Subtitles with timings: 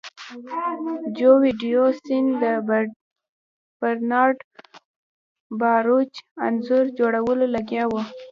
[1.17, 2.43] جو ډیویډ سن د
[3.81, 4.39] برنارډ
[5.59, 6.13] باروچ
[6.45, 7.93] انځور جوړولو لګیا و